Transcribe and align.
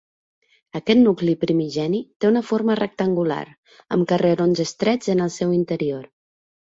Aquest 0.79 0.99
nucli 1.01 1.35
primigeni 1.43 1.99
té 2.23 2.29
una 2.31 2.43
forma 2.49 2.77
rectangular, 2.81 3.45
amb 3.97 4.09
carrerons 4.13 4.63
estrets 4.65 5.13
en 5.17 5.23
el 5.27 5.35
seu 5.37 5.53
interior. 5.63 6.13